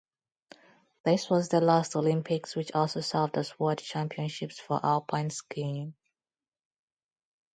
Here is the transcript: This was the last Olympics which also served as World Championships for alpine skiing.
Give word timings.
This 1.05 1.29
was 1.29 1.49
the 1.49 1.61
last 1.61 1.95
Olympics 1.95 2.55
which 2.55 2.71
also 2.71 3.01
served 3.01 3.37
as 3.37 3.59
World 3.59 3.77
Championships 3.77 4.59
for 4.59 4.83
alpine 4.83 5.29
skiing. 5.29 5.93